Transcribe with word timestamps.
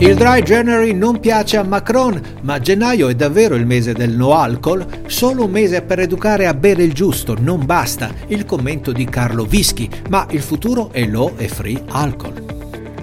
Il 0.00 0.14
dry 0.14 0.42
January 0.42 0.92
non 0.92 1.18
piace 1.18 1.56
a 1.56 1.64
Macron, 1.64 2.20
ma 2.42 2.60
gennaio 2.60 3.08
è 3.08 3.16
davvero 3.16 3.56
il 3.56 3.66
mese 3.66 3.94
del 3.94 4.12
no 4.12 4.32
alcol? 4.32 4.86
Solo 5.08 5.46
un 5.46 5.50
mese 5.50 5.82
per 5.82 5.98
educare 5.98 6.46
a 6.46 6.54
bere 6.54 6.84
il 6.84 6.92
giusto, 6.92 7.34
non 7.36 7.66
basta. 7.66 8.14
Il 8.28 8.44
commento 8.44 8.92
di 8.92 9.04
Carlo 9.06 9.44
Vischi, 9.44 9.90
ma 10.08 10.24
il 10.30 10.40
futuro 10.40 10.92
è 10.92 11.04
low 11.04 11.34
e 11.36 11.48
free 11.48 11.82
alcol. 11.88 12.44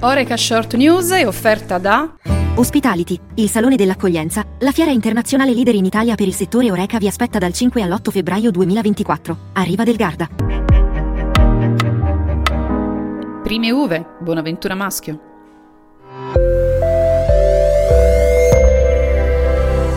Oreca 0.00 0.36
Short 0.36 0.74
News 0.74 1.10
è 1.10 1.24
offerta 1.24 1.78
da 1.78 2.12
Hospitality, 2.56 3.16
il 3.34 3.48
salone 3.48 3.76
dell'accoglienza, 3.76 4.44
la 4.58 4.72
fiera 4.72 4.90
internazionale 4.90 5.54
leader 5.54 5.76
in 5.76 5.84
Italia 5.84 6.16
per 6.16 6.26
il 6.26 6.34
settore 6.34 6.72
Oreca 6.72 6.98
vi 6.98 7.06
aspetta 7.06 7.38
dal 7.38 7.52
5 7.52 7.82
all'8 7.82 8.10
febbraio 8.10 8.50
2024. 8.50 9.36
Arriva 9.52 9.84
del 9.84 9.94
Garda. 9.94 10.28
Prime 13.44 13.70
uve, 13.70 14.06
Bonaventura 14.20 14.74
Maschio. 14.74 15.29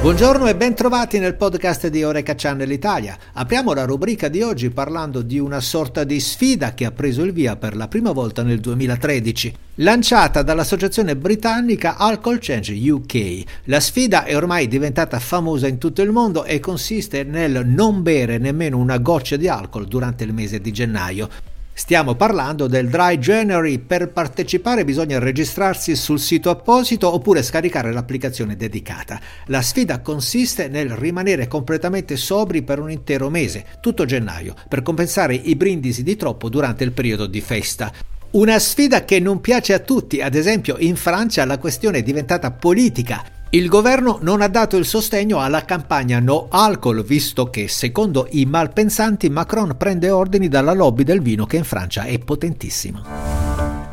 Buongiorno 0.00 0.46
e 0.46 0.54
ben 0.54 0.74
trovati 0.74 1.18
nel 1.18 1.34
podcast 1.34 1.88
di 1.88 2.04
Oreca 2.04 2.36
Channel 2.36 2.70
Italia. 2.70 3.18
Apriamo 3.32 3.72
la 3.72 3.84
rubrica 3.84 4.28
di 4.28 4.42
oggi 4.42 4.70
parlando 4.70 5.22
di 5.22 5.40
una 5.40 5.58
sorta 5.58 6.04
di 6.04 6.20
sfida 6.20 6.72
che 6.72 6.84
ha 6.84 6.92
preso 6.92 7.24
il 7.24 7.32
via 7.32 7.56
per 7.56 7.74
la 7.74 7.88
prima 7.88 8.12
volta 8.12 8.44
nel 8.44 8.60
2013, 8.60 9.52
lanciata 9.74 10.42
dall'associazione 10.42 11.16
britannica 11.16 11.96
Alcohol 11.96 12.38
Change 12.40 12.74
UK. 12.74 13.42
La 13.64 13.80
sfida 13.80 14.22
è 14.22 14.36
ormai 14.36 14.68
diventata 14.68 15.18
famosa 15.18 15.66
in 15.66 15.78
tutto 15.78 16.00
il 16.00 16.12
mondo 16.12 16.44
e 16.44 16.60
consiste 16.60 17.24
nel 17.24 17.66
non 17.66 18.00
bere 18.00 18.38
nemmeno 18.38 18.78
una 18.78 18.98
goccia 18.98 19.34
di 19.34 19.48
alcol 19.48 19.88
durante 19.88 20.22
il 20.22 20.32
mese 20.32 20.60
di 20.60 20.70
gennaio. 20.70 21.28
Stiamo 21.78 22.16
parlando 22.16 22.66
del 22.66 22.88
Dry 22.88 23.18
January. 23.18 23.78
Per 23.78 24.08
partecipare 24.08 24.84
bisogna 24.84 25.20
registrarsi 25.20 25.94
sul 25.94 26.18
sito 26.18 26.50
apposito 26.50 27.14
oppure 27.14 27.40
scaricare 27.40 27.92
l'applicazione 27.92 28.56
dedicata. 28.56 29.20
La 29.46 29.62
sfida 29.62 30.00
consiste 30.00 30.66
nel 30.66 30.90
rimanere 30.90 31.46
completamente 31.46 32.16
sobri 32.16 32.62
per 32.62 32.80
un 32.80 32.90
intero 32.90 33.30
mese, 33.30 33.64
tutto 33.80 34.04
gennaio, 34.06 34.56
per 34.68 34.82
compensare 34.82 35.36
i 35.36 35.54
brindisi 35.54 36.02
di 36.02 36.16
troppo 36.16 36.48
durante 36.48 36.82
il 36.82 36.90
periodo 36.90 37.26
di 37.26 37.40
festa. 37.40 37.92
Una 38.30 38.58
sfida 38.58 39.04
che 39.04 39.20
non 39.20 39.40
piace 39.40 39.72
a 39.72 39.78
tutti, 39.78 40.20
ad 40.20 40.34
esempio 40.34 40.78
in 40.78 40.96
Francia 40.96 41.44
la 41.44 41.58
questione 41.58 41.98
è 41.98 42.02
diventata 42.02 42.50
politica 42.50 43.37
il 43.50 43.68
governo 43.68 44.18
non 44.20 44.42
ha 44.42 44.48
dato 44.48 44.76
il 44.76 44.84
sostegno 44.84 45.40
alla 45.40 45.64
campagna 45.64 46.20
No 46.20 46.48
Alcol, 46.50 47.02
visto 47.02 47.48
che, 47.48 47.66
secondo 47.66 48.26
i 48.32 48.44
malpensanti, 48.44 49.30
Macron 49.30 49.74
prende 49.78 50.10
ordini 50.10 50.48
dalla 50.48 50.74
lobby 50.74 51.02
del 51.02 51.22
vino 51.22 51.46
che 51.46 51.56
in 51.56 51.64
Francia 51.64 52.02
è 52.02 52.18
potentissima. 52.18 53.02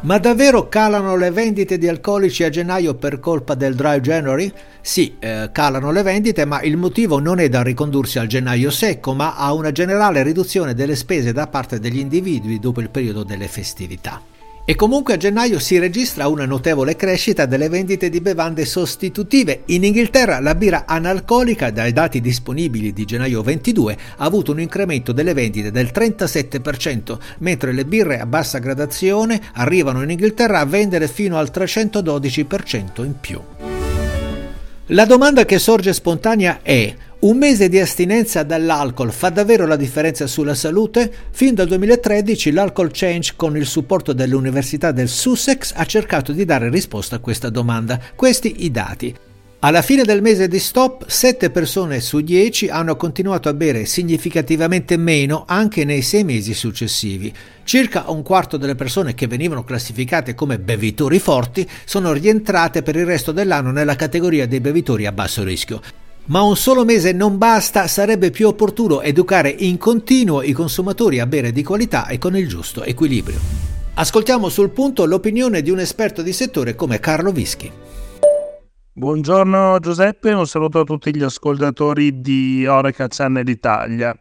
Ma 0.02 0.20
davvero 0.20 0.68
calano 0.68 1.16
le 1.16 1.32
vendite 1.32 1.78
di 1.78 1.88
alcolici 1.88 2.44
a 2.44 2.50
gennaio 2.50 2.96
per 2.96 3.20
colpa 3.20 3.56
del 3.56 3.76
dry 3.76 4.02
January? 4.02 4.52
Sì, 4.82 5.16
eh, 5.20 5.50
calano 5.52 5.90
le 5.92 6.04
vendite, 6.04 6.44
ma 6.44 6.62
il 6.62 6.76
motivo 6.76 7.20
non 7.20 7.40
è 7.40 7.48
da 7.48 7.64
ricondursi 7.64 8.20
al 8.20 8.28
gennaio 8.28 8.70
secco, 8.70 9.14
ma 9.14 9.36
a 9.36 9.54
una 9.54 9.72
generale 9.72 10.22
riduzione 10.22 10.74
delle 10.74 10.98
spese 10.98 11.32
da 11.32 11.48
parte 11.48 11.80
degli 11.80 12.00
individui 12.00 12.60
dopo 12.60 12.82
il 12.82 12.90
periodo 12.90 13.24
delle 13.24 13.48
festività. 13.48 14.22
E 14.68 14.74
comunque 14.74 15.14
a 15.14 15.18
gennaio 15.18 15.60
si 15.60 15.78
registra 15.78 16.28
una 16.28 16.46
notevole 16.46 16.96
crescita 16.96 17.46
delle 17.46 17.70
vendite 17.70 18.10
di 18.10 18.20
bevande 18.20 18.66
sostitutive. 18.66 19.62
In 19.66 19.84
Inghilterra 19.84 20.40
la 20.40 20.56
birra 20.56 20.86
analcolica, 20.88 21.70
dai 21.70 21.94
dati 21.94 22.20
disponibili 22.20 22.92
di 22.92 23.06
gennaio 23.06 23.44
22, 23.44 23.98
ha 24.18 24.26
avuto 24.26 24.54
un 24.54 24.60
incremento 24.60 25.12
delle 25.12 25.36
vendite 25.36 25.70
del 25.70 25.92
37%, 25.94 27.18
mentre 27.38 27.74
le 27.74 27.86
birre 27.86 28.20
a 28.20 28.26
bassa 28.26 28.58
gradazione 28.58 29.40
arrivano 29.54 30.02
in 30.02 30.10
Inghilterra 30.10 30.62
a 30.62 30.66
vendere 30.66 31.08
fino 31.08 31.38
al 31.38 31.52
312% 31.54 33.06
in 33.06 33.20
più. 33.20 33.40
La 34.88 35.06
domanda 35.06 35.46
che 35.46 35.60
sorge 35.60 35.94
spontanea 35.94 36.62
è 36.64 36.92
un 37.20 37.38
mese 37.38 37.70
di 37.70 37.80
astinenza 37.80 38.44
dall'alcol 38.44 39.12
fa 39.12 39.30
davvero 39.30 39.66
la 39.66 39.78
differenza 39.78 40.28
sulla 40.28 40.54
salute? 40.54 41.12
Fin 41.32 41.56
dal 41.56 41.68
2013 41.68 42.52
l'Alcohol 42.52 42.92
Change 42.92 43.34
con 43.36 43.56
il 43.56 43.66
supporto 43.66 44.14
dell'Università 44.14 44.92
del 44.92 45.08
Sussex 45.08 45.72
ha 45.76 45.86
cercato 45.86 46.34
di 46.34 46.46
dare 46.46 46.70
risposta 46.70 47.16
a 47.16 47.20
questa 47.20 47.50
domanda. 47.50 48.00
Questi 48.16 48.66
i 48.66 48.72
dati. 48.72 49.16
Alla 49.60 49.82
fine 49.82 50.04
del 50.04 50.22
mese 50.22 50.48
di 50.48 50.60
stop, 50.60 51.08
7 51.08 51.50
persone 51.50 52.00
su 52.00 52.20
10 52.20 52.68
hanno 52.68 52.96
continuato 52.96 53.50
a 53.50 53.54
bere 53.54 53.86
significativamente 53.86 54.96
meno 54.96 55.46
anche 55.48 55.86
nei 55.86 56.04
6 56.04 56.24
mesi 56.24 56.54
successivi. 56.54 57.34
Circa 57.64 58.12
un 58.12 58.22
quarto 58.22 58.58
delle 58.58 58.76
persone 58.76 59.16
che 59.16 59.26
venivano 59.26 59.64
classificate 59.64 60.36
come 60.36 60.60
bevitori 60.60 61.18
forti 61.18 61.68
sono 61.86 62.12
rientrate 62.12 62.84
per 62.84 62.96
il 62.98 63.06
resto 63.06 63.32
dell'anno 63.32 63.72
nella 63.72 63.96
categoria 63.96 64.46
dei 64.46 64.60
bevitori 64.60 65.08
a 65.08 65.12
basso 65.12 65.44
rischio. 65.44 65.82
Ma 66.28 66.42
un 66.42 66.56
solo 66.56 66.86
mese 66.86 67.12
non 67.12 67.38
basta, 67.38 67.86
sarebbe 67.86 68.32
più 68.32 68.48
opportuno 68.48 69.02
educare 69.02 69.50
in 69.50 69.78
continuo 69.78 70.42
i 70.42 70.54
consumatori 70.54 71.20
a 71.20 71.28
bere 71.28 71.52
di 71.52 71.62
qualità 71.62 72.08
e 72.08 72.18
con 72.18 72.36
il 72.36 72.48
giusto 72.48 72.84
equilibrio. 72.84 73.38
Ascoltiamo 73.94 74.50
sul 74.50 74.72
punto 74.72 75.06
l'opinione 75.06 75.62
di 75.62 75.70
un 75.70 75.80
esperto 75.80 76.24
di 76.24 76.34
settore 76.34 76.74
come 76.74 77.00
Carlo 77.00 77.32
Vischi. 77.32 77.72
Buongiorno 78.92 79.78
Giuseppe, 79.80 80.34
un 80.34 80.48
saluto 80.48 80.80
a 80.80 80.84
tutti 80.84 81.16
gli 81.16 81.22
ascoltatori 81.22 82.20
di 82.22 82.66
Oreca 82.66 83.08
Channel 83.08 83.48
Italia. 83.48 84.18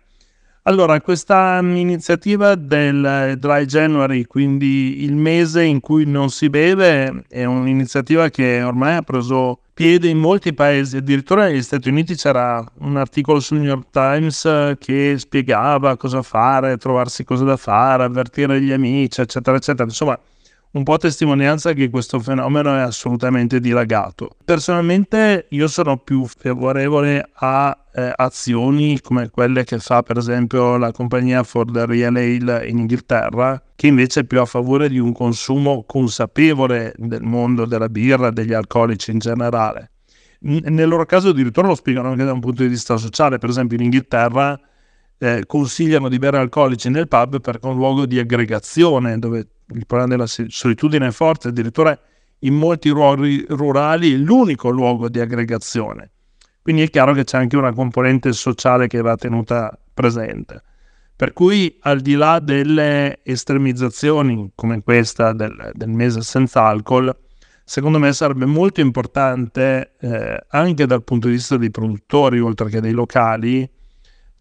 Allora, 0.67 0.99
questa 1.03 1.59
iniziativa 1.63 2.55
del 2.55 3.37
Dry 3.39 3.67
January, 3.67 4.25
quindi 4.25 5.05
il 5.05 5.15
mese 5.15 5.63
in 5.63 5.81
cui 5.81 6.07
non 6.07 6.31
si 6.31 6.49
beve, 6.49 7.25
è 7.29 7.45
un'iniziativa 7.45 8.31
che 8.31 8.63
ormai 8.63 8.95
ha 8.97 9.03
preso 9.03 9.59
piede 9.75 10.09
in 10.09 10.17
molti 10.17 10.55
paesi, 10.55 10.97
addirittura 10.97 11.45
negli 11.45 11.61
Stati 11.61 11.91
Uniti 11.91 12.15
c'era 12.15 12.65
un 12.79 12.97
articolo 12.97 13.41
sul 13.41 13.59
New 13.59 13.67
York 13.67 13.91
Times 13.91 14.77
che 14.79 15.17
spiegava 15.19 15.99
cosa 15.99 16.23
fare, 16.23 16.79
trovarsi 16.79 17.25
cosa 17.25 17.45
da 17.45 17.59
fare, 17.59 18.05
avvertire 18.05 18.59
gli 18.63 18.73
amici, 18.73 19.21
eccetera, 19.21 19.59
eccetera. 19.59 19.85
Insomma, 19.85 20.19
un 20.75 20.83
po' 20.83 20.97
testimonianza 20.97 21.73
che 21.73 21.89
questo 21.89 22.19
fenomeno 22.19 22.75
è 22.77 22.81
assolutamente 22.81 23.61
dilagato. 23.61 24.37
Personalmente 24.45 25.47
io 25.51 25.69
sono 25.69 25.99
più 25.99 26.27
favorevole 26.27 27.31
a 27.33 27.77
eh, 27.95 28.13
azioni 28.15 29.01
come 29.01 29.31
quelle 29.31 29.63
che 29.63 29.79
fa 29.79 30.03
per 30.03 30.19
esempio 30.19 30.77
la 30.77 30.91
compagnia 30.91 31.45
For 31.45 31.71
the 31.71 31.87
Real 31.87 32.17
Ale 32.17 32.67
in 32.67 32.79
Inghilterra, 32.79 33.63
che 33.77 33.87
invece 33.87 34.21
è 34.21 34.25
più 34.25 34.41
a 34.41 34.47
favore 34.47 34.89
di 34.89 34.99
un 34.99 35.13
consumo 35.13 35.85
consapevole 35.87 36.93
del 36.97 37.23
mondo 37.23 37.67
della 37.67 37.89
birra, 37.89 38.31
degli 38.31 38.53
alcolici 38.53 39.13
in 39.13 39.19
generale. 39.19 39.91
nel 40.41 40.89
loro 40.89 41.07
caso 41.07 41.29
addirittura 41.29 41.69
lo 41.69 41.77
spiegano 41.77 42.11
anche 42.11 42.25
da 42.25 42.33
un 42.33 42.41
punto 42.41 42.63
di 42.63 42.69
vista 42.69 42.97
sociale, 42.97 43.39
per 43.39 43.49
esempio 43.49 43.77
in 43.77 43.85
Inghilterra 43.85 44.59
eh, 45.19 45.45
consigliano 45.47 46.09
di 46.09 46.19
bere 46.19 46.39
alcolici 46.39 46.91
nel 46.91 47.09
pub 47.09 47.41
perché 47.41 47.67
è 47.67 47.71
un 47.71 47.77
luogo 47.77 48.07
di 48.07 48.19
aggregazione 48.19 49.19
dove 49.19 49.47
il 49.73 49.87
problema 49.87 50.17
della 50.17 50.27
solitudine 50.27 51.09
è 51.09 51.11
forte, 51.11 51.49
addirittura 51.49 51.99
in 52.41 52.55
molti 52.55 52.91
luoghi 52.91 53.45
rurali 53.49 54.13
è 54.13 54.17
l'unico 54.17 54.69
luogo 54.69 55.09
di 55.09 55.21
aggregazione. 55.21 56.11
Quindi 56.61 56.83
è 56.83 56.91
chiaro 56.91 57.13
che 57.13 57.25
c'è 57.25 57.39
anche 57.39 57.57
una 57.57 57.73
componente 57.73 58.33
sociale 58.33 58.87
che 58.87 59.01
va 59.01 59.17
tenuta 59.17 59.79
presente. 59.93 60.63
Per 61.17 61.33
cui 61.33 61.79
al 61.83 62.01
di 62.01 62.15
là 62.15 62.41
delle 62.41 63.21
estremizzazioni 63.23 64.51
come 64.55 64.83
questa 64.83 65.33
del, 65.33 65.71
del 65.75 65.91
mese 65.91 66.23
senza 66.23 66.65
alcol, 66.65 67.15
secondo 67.65 67.99
me 67.99 68.13
sarebbe 68.13 68.47
molto 68.47 68.81
importante 68.81 69.93
eh, 70.01 70.45
anche 70.49 70.87
dal 70.87 71.05
punto 71.05 71.29
di 71.29 71.35
vista 71.35 71.57
dei 71.57 71.71
produttori, 71.71 72.41
oltre 72.41 72.69
che 72.69 72.81
dei 72.81 72.93
locali, 72.93 73.71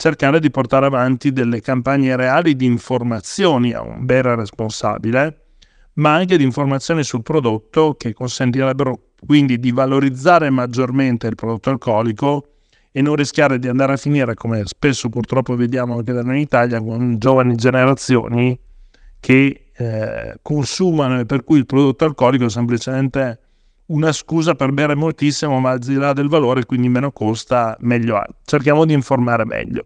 cercare 0.03 0.41
di 0.41 0.52
portare 0.52 0.86
avanti 0.86 1.31
delle 1.31 1.62
campagne 1.62 2.18
reali 2.18 2.58
di 2.58 2.66
informazioni 2.66 3.72
a 3.72 3.81
un 3.81 4.03
bere 4.03 4.36
responsabile, 4.36 5.46
ma 5.94 6.14
anche 6.14 6.36
di 6.36 6.44
informazioni 6.44 7.06
sul 7.06 7.24
prodotto 7.24 7.96
che 7.97 8.11
consentirebbero 8.11 9.11
quindi 9.26 9.59
di 9.59 9.72
valorizzare 9.72 10.50
maggiormente 10.50 11.28
il 11.28 11.35
prodotto 11.35 11.70
alcolico 11.70 12.47
e 12.91 13.02
non 13.02 13.16
rischiare 13.16 13.58
di 13.59 13.70
andare 13.70 13.94
a 13.94 13.96
finire, 13.96 14.34
come 14.34 14.64
spesso 14.66 15.08
purtroppo 15.08 15.55
vediamo 15.55 15.96
anche 15.96 16.11
da 16.11 16.22
noi 16.22 16.35
in 16.35 16.41
Italia, 16.41 16.82
con 16.82 17.17
giovani 17.17 17.56
generazioni 17.56 18.59
che 19.22 19.72
eh, 19.73 20.38
consumano 20.41 21.22
e 21.22 21.26
per 21.26 21.46
cui 21.46 21.59
il 21.59 21.66
prodotto 21.66 22.03
alcolico 22.03 22.49
semplicemente 22.49 23.40
una 23.88 24.12
scusa 24.12 24.56
per 24.56 24.72
bere 24.72 24.96
moltissimo, 24.96 25.59
ma 25.59 25.72
al 25.72 25.80
di 25.80 25.96
là 25.96 26.14
del 26.14 26.30
valore, 26.30 26.66
quindi 26.66 26.90
meno 26.90 27.12
costa, 27.12 27.76
meglio 27.82 28.22
è. 28.22 28.26
Cerchiamo 28.46 28.85
di 28.85 28.94
informare 28.94 29.46
meglio. 29.46 29.84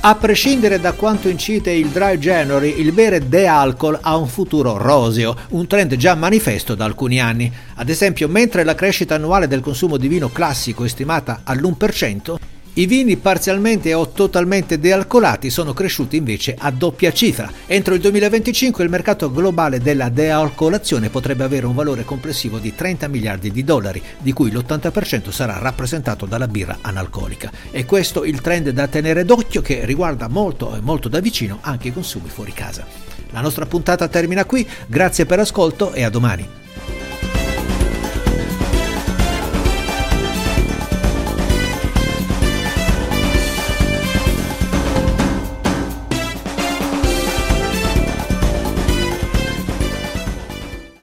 A 0.00 0.14
prescindere 0.14 0.78
da 0.78 0.92
quanto 0.92 1.28
incite 1.28 1.72
il 1.72 1.88
dry 1.88 2.16
January, 2.18 2.78
il 2.78 2.92
bere 2.92 3.28
de-alcol 3.28 3.98
ha 4.00 4.16
un 4.16 4.28
futuro 4.28 4.76
roseo, 4.76 5.34
un 5.50 5.66
trend 5.66 5.96
già 5.96 6.14
manifesto 6.14 6.76
da 6.76 6.84
alcuni 6.84 7.20
anni. 7.20 7.52
Ad 7.74 7.88
esempio, 7.88 8.28
mentre 8.28 8.62
la 8.62 8.76
crescita 8.76 9.16
annuale 9.16 9.48
del 9.48 9.60
consumo 9.60 9.96
di 9.96 10.06
vino 10.06 10.28
classico 10.28 10.84
è 10.84 10.88
stimata 10.88 11.40
all'1%, 11.42 12.36
I 12.78 12.84
vini 12.84 13.16
parzialmente 13.16 13.94
o 13.94 14.10
totalmente 14.10 14.78
dealcolati 14.78 15.48
sono 15.48 15.72
cresciuti 15.72 16.18
invece 16.18 16.54
a 16.58 16.70
doppia 16.70 17.10
cifra. 17.10 17.50
Entro 17.64 17.94
il 17.94 18.02
2025 18.02 18.84
il 18.84 18.90
mercato 18.90 19.32
globale 19.32 19.80
della 19.80 20.10
dealcolazione 20.10 21.08
potrebbe 21.08 21.44
avere 21.44 21.64
un 21.64 21.74
valore 21.74 22.04
complessivo 22.04 22.58
di 22.58 22.74
30 22.74 23.08
miliardi 23.08 23.50
di 23.50 23.64
dollari, 23.64 24.02
di 24.18 24.34
cui 24.34 24.50
l'80% 24.50 25.30
sarà 25.30 25.56
rappresentato 25.56 26.26
dalla 26.26 26.48
birra 26.48 26.76
analcolica. 26.82 27.50
E 27.70 27.86
questo 27.86 28.24
il 28.24 28.42
trend 28.42 28.68
da 28.68 28.88
tenere 28.88 29.24
d'occhio 29.24 29.62
che 29.62 29.86
riguarda 29.86 30.28
molto 30.28 30.76
e 30.76 30.80
molto 30.82 31.08
da 31.08 31.20
vicino 31.20 31.60
anche 31.62 31.88
i 31.88 31.94
consumi 31.94 32.28
fuori 32.28 32.52
casa. 32.52 32.84
La 33.30 33.40
nostra 33.40 33.64
puntata 33.64 34.06
termina 34.08 34.44
qui, 34.44 34.68
grazie 34.86 35.24
per 35.24 35.38
l'ascolto 35.38 35.94
e 35.94 36.04
a 36.04 36.10
domani. 36.10 36.65